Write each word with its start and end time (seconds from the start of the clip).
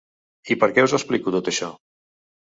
I 0.53 0.55
per 0.61 0.69
què 0.77 0.85
us 0.87 0.95
explico 0.99 1.33
tot 1.35 1.51
això? 1.51 1.69